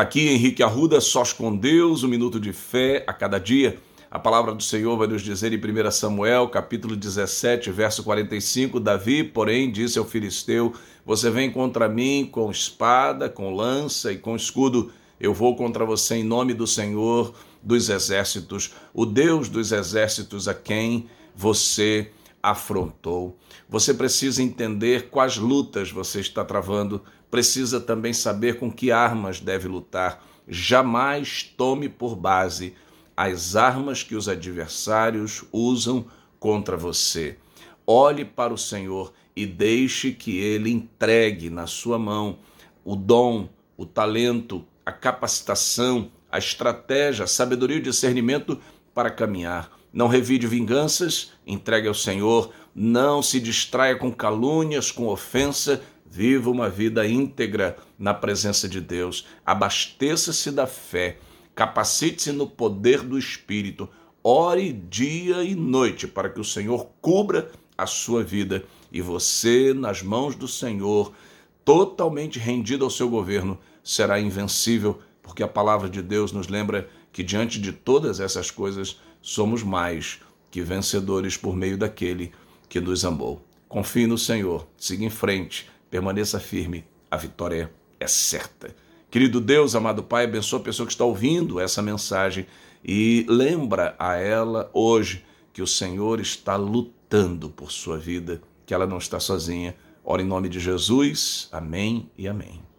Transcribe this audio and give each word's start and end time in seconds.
Aqui 0.00 0.28
Henrique 0.28 0.62
Arruda, 0.62 0.98
sós 0.98 1.30
com 1.30 1.54
Deus, 1.54 2.02
um 2.02 2.08
minuto 2.08 2.40
de 2.40 2.54
fé 2.54 3.04
a 3.06 3.12
cada 3.12 3.38
dia. 3.38 3.76
A 4.10 4.18
palavra 4.18 4.54
do 4.54 4.62
Senhor 4.62 4.96
vai 4.96 5.06
nos 5.06 5.20
dizer 5.20 5.52
em 5.52 5.58
1 5.58 5.90
Samuel, 5.90 6.48
capítulo 6.48 6.96
17, 6.96 7.70
verso 7.70 8.02
45, 8.02 8.80
Davi, 8.80 9.22
porém, 9.22 9.70
disse 9.70 9.98
ao 9.98 10.06
filisteu: 10.06 10.72
Você 11.04 11.28
vem 11.28 11.50
contra 11.50 11.86
mim 11.86 12.26
com 12.32 12.50
espada, 12.50 13.28
com 13.28 13.54
lança 13.54 14.10
e 14.10 14.16
com 14.16 14.34
escudo. 14.34 14.90
Eu 15.20 15.34
vou 15.34 15.54
contra 15.54 15.84
você 15.84 16.14
em 16.14 16.24
nome 16.24 16.54
do 16.54 16.66
Senhor 16.66 17.34
dos 17.62 17.90
exércitos, 17.90 18.72
o 18.94 19.04
Deus 19.04 19.50
dos 19.50 19.70
exércitos 19.70 20.48
a 20.48 20.54
quem 20.54 21.10
você 21.36 22.10
afrontou. 22.42 23.36
Você 23.68 23.92
precisa 23.94 24.42
entender 24.42 25.08
quais 25.10 25.36
lutas 25.36 25.90
você 25.90 26.20
está 26.20 26.44
travando, 26.44 27.02
precisa 27.30 27.80
também 27.80 28.12
saber 28.12 28.58
com 28.58 28.70
que 28.70 28.90
armas 28.90 29.40
deve 29.40 29.68
lutar. 29.68 30.24
Jamais 30.48 31.42
tome 31.42 31.88
por 31.88 32.16
base 32.16 32.74
as 33.16 33.54
armas 33.54 34.02
que 34.02 34.16
os 34.16 34.28
adversários 34.28 35.44
usam 35.52 36.06
contra 36.38 36.76
você. 36.76 37.36
Olhe 37.86 38.24
para 38.24 38.52
o 38.52 38.58
Senhor 38.58 39.12
e 39.36 39.46
deixe 39.46 40.12
que 40.12 40.38
ele 40.38 40.70
entregue 40.70 41.50
na 41.50 41.66
sua 41.66 41.98
mão 41.98 42.38
o 42.84 42.96
dom, 42.96 43.48
o 43.76 43.84
talento, 43.84 44.64
a 44.84 44.92
capacitação, 44.92 46.10
a 46.30 46.38
estratégia, 46.38 47.24
a 47.24 47.28
sabedoria 47.28 47.76
e 47.76 47.80
o 47.80 47.82
discernimento 47.82 48.58
para 48.94 49.10
caminhar. 49.10 49.70
Não 49.92 50.06
revide 50.06 50.46
vinganças, 50.46 51.32
entregue 51.46 51.88
ao 51.88 51.94
Senhor, 51.94 52.52
não 52.74 53.22
se 53.22 53.40
distraia 53.40 53.96
com 53.96 54.12
calúnias, 54.12 54.92
com 54.92 55.08
ofensa, 55.08 55.82
viva 56.06 56.50
uma 56.50 56.68
vida 56.68 57.06
íntegra 57.06 57.76
na 57.98 58.14
presença 58.14 58.68
de 58.68 58.80
Deus. 58.80 59.26
Abasteça-se 59.44 60.50
da 60.50 60.66
fé, 60.66 61.18
capacite-se 61.54 62.32
no 62.32 62.46
poder 62.46 63.02
do 63.02 63.18
Espírito, 63.18 63.88
ore 64.22 64.72
dia 64.72 65.42
e 65.42 65.54
noite 65.54 66.06
para 66.06 66.28
que 66.28 66.40
o 66.40 66.44
Senhor 66.44 66.88
cubra 67.00 67.50
a 67.76 67.86
sua 67.86 68.22
vida. 68.22 68.64
E 68.92 69.00
você, 69.00 69.72
nas 69.72 70.02
mãos 70.02 70.34
do 70.34 70.48
Senhor, 70.48 71.12
totalmente 71.64 72.38
rendido 72.38 72.84
ao 72.84 72.90
seu 72.90 73.08
governo, 73.08 73.58
será 73.82 74.20
invencível, 74.20 75.00
porque 75.22 75.42
a 75.42 75.48
palavra 75.48 75.88
de 75.88 76.02
Deus 76.02 76.32
nos 76.32 76.48
lembra 76.48 76.88
que 77.12 77.22
diante 77.22 77.60
de 77.60 77.72
todas 77.72 78.20
essas 78.20 78.50
coisas 78.50 79.00
somos 79.20 79.62
mais 79.62 80.20
que 80.50 80.62
vencedores 80.62 81.36
por 81.36 81.54
meio 81.54 81.76
daquele 81.76 82.32
que 82.68 82.80
nos 82.80 83.04
amou. 83.04 83.44
Confie 83.68 84.06
no 84.06 84.18
Senhor, 84.18 84.66
siga 84.76 85.04
em 85.04 85.10
frente, 85.10 85.68
permaneça 85.90 86.40
firme, 86.40 86.84
a 87.10 87.16
vitória 87.16 87.72
é 87.98 88.06
certa. 88.06 88.74
Querido 89.10 89.40
Deus, 89.40 89.74
amado 89.74 90.02
Pai, 90.02 90.24
abençoa 90.24 90.60
a 90.60 90.62
pessoa 90.62 90.86
que 90.86 90.92
está 90.92 91.04
ouvindo 91.04 91.60
essa 91.60 91.82
mensagem 91.82 92.46
e 92.84 93.26
lembra 93.28 93.94
a 93.98 94.16
ela 94.16 94.70
hoje 94.72 95.24
que 95.52 95.60
o 95.60 95.66
Senhor 95.66 96.20
está 96.20 96.56
lutando 96.56 97.50
por 97.50 97.70
sua 97.70 97.98
vida, 97.98 98.40
que 98.64 98.72
ela 98.72 98.86
não 98.86 98.98
está 98.98 99.18
sozinha. 99.18 99.76
Ora 100.04 100.22
em 100.22 100.26
nome 100.26 100.48
de 100.48 100.60
Jesus. 100.60 101.48
Amém 101.52 102.10
e 102.16 102.26
amém. 102.28 102.69